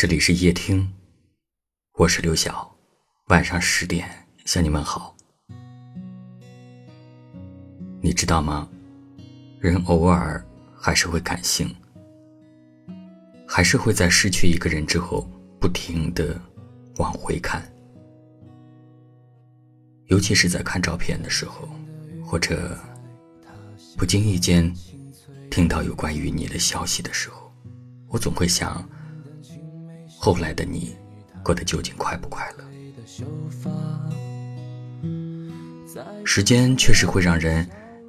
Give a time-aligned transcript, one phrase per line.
[0.00, 0.90] 这里是夜听，
[1.92, 2.74] 我是刘晓。
[3.26, 4.08] 晚上十点
[4.46, 5.14] 向你们好。
[8.00, 8.66] 你知道吗？
[9.58, 10.42] 人偶尔
[10.74, 11.76] 还是会感性，
[13.46, 15.28] 还是会在失去一个人之后
[15.60, 16.40] 不停的
[16.96, 17.62] 往回看，
[20.06, 21.68] 尤其是在看照片的时候，
[22.24, 22.74] 或者
[23.98, 24.74] 不经意间
[25.50, 27.52] 听到有关于你的消息的时候，
[28.08, 28.82] 我总会想。
[30.22, 30.94] 后来的你，
[31.42, 32.64] 过得究竟快不快乐？
[36.26, 37.66] 时间确实会让人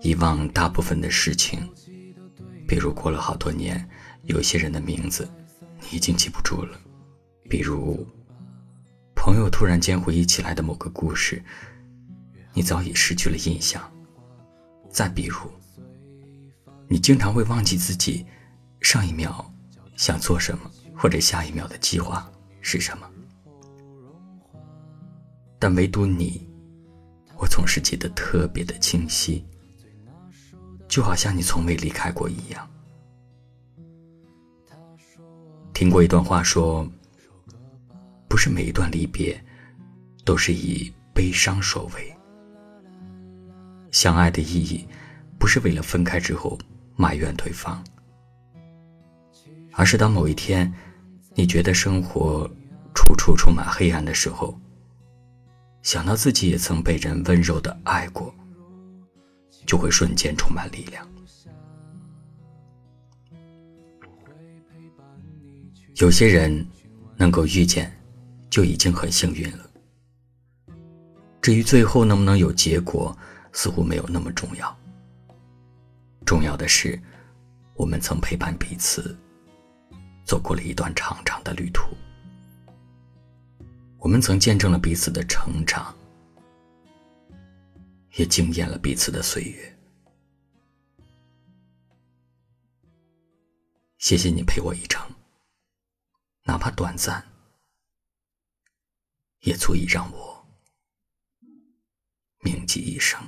[0.00, 1.60] 遗忘大部分的事情，
[2.66, 3.88] 比如过了好多年，
[4.24, 5.30] 有些人的名字
[5.80, 6.76] 你已经记不住了；
[7.48, 8.04] 比如
[9.14, 11.40] 朋友突然间回忆起来的某个故事，
[12.52, 13.80] 你早已失去了印象；
[14.90, 15.36] 再比如，
[16.88, 18.26] 你经常会忘记自己
[18.80, 19.54] 上一秒
[19.96, 20.68] 想做什么。
[21.02, 22.30] 或者下一秒的计划
[22.60, 23.10] 是什么？
[25.58, 26.48] 但唯独你，
[27.36, 29.44] 我总是记得特别的清晰，
[30.86, 32.70] 就好像你从未离开过一样。
[35.74, 36.88] 听过一段话说，
[38.28, 39.44] 不是每一段离别
[40.24, 42.16] 都是以悲伤收尾。
[43.90, 44.86] 相爱的意义，
[45.36, 46.56] 不是为了分开之后
[46.94, 47.82] 埋怨对方，
[49.72, 50.72] 而是当某一天。
[51.34, 52.48] 你觉得生活
[52.94, 54.58] 处处充满黑暗的时候，
[55.82, 58.32] 想到自己也曾被人温柔的爱过，
[59.66, 61.08] 就会瞬间充满力量。
[65.96, 66.66] 有些人
[67.16, 67.92] 能够遇见，
[68.50, 69.70] 就已经很幸运了。
[71.40, 73.16] 至于最后能不能有结果，
[73.52, 74.78] 似乎没有那么重要。
[76.24, 77.00] 重要的是，
[77.74, 79.16] 我们曾陪伴彼此。
[80.32, 81.94] 走过了一段长长的旅途，
[83.98, 85.94] 我们曾见证了彼此的成长，
[88.12, 89.78] 也惊艳了彼此的岁月。
[93.98, 95.06] 谢谢你陪我一程，
[96.44, 97.22] 哪怕短暂，
[99.40, 100.46] 也足以让我
[102.40, 103.20] 铭记一生。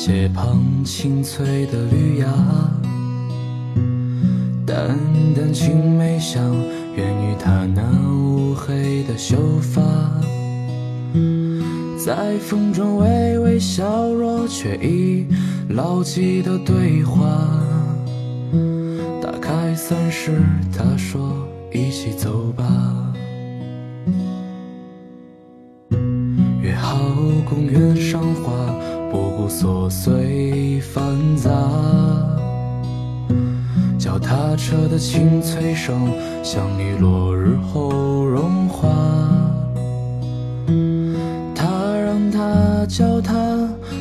[0.00, 2.28] 斜旁青翠的绿芽，
[4.64, 4.96] 淡
[5.34, 6.54] 淡青梅香
[6.94, 9.82] 源于他那乌黑的秀发，
[11.98, 15.26] 在风中微微笑弱，却已
[15.70, 17.60] 牢记的对话。
[19.20, 20.40] 打开伞时，
[20.72, 21.44] 他说
[21.74, 22.64] ：“一起走吧。”
[26.62, 27.00] 约好
[27.48, 28.22] 公园上，
[29.48, 31.02] 琐碎繁
[31.36, 31.50] 杂。
[33.98, 38.88] 脚踏车的清脆声，像你落日后融化。
[41.54, 43.34] 他让他教他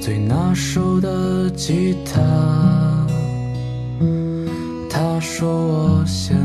[0.00, 2.20] 最拿手的吉他。
[4.88, 6.36] 他说我先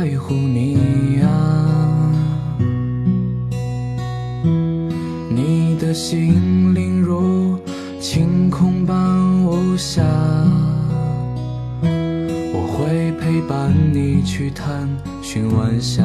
[0.00, 1.28] 在乎你呀，
[5.28, 7.58] 你的心灵如
[8.00, 8.96] 晴空般
[9.44, 10.02] 无暇，
[11.82, 14.88] 我会陪伴你去探
[15.20, 16.02] 寻晚霞。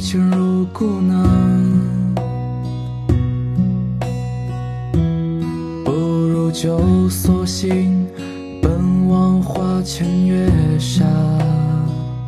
[0.00, 1.14] 已经入骨呢？
[5.84, 8.06] 不如就索性
[8.62, 10.48] 奔往花前月
[10.78, 11.04] 下，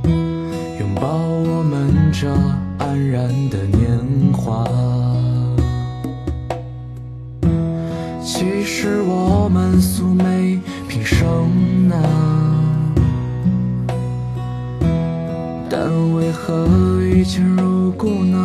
[0.04, 2.30] 拥抱我们这
[2.76, 3.98] 安然的年
[4.34, 4.69] 华。
[8.22, 10.31] 其实我们素昧
[15.74, 16.69] 但为何
[17.02, 18.36] 一见如故呢？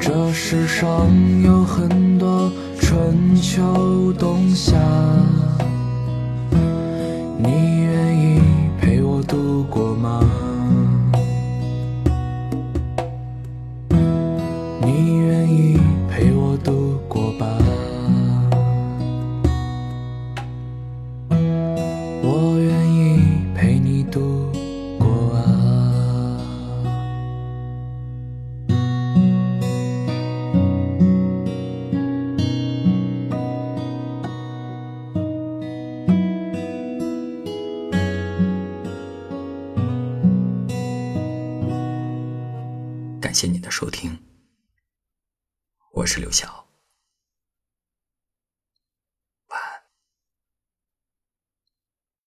[0.00, 1.08] 这世上
[1.44, 4.76] 有很多春秋冬夏，
[43.36, 44.18] 谢谢你的收听，
[45.92, 46.65] 我是刘晓。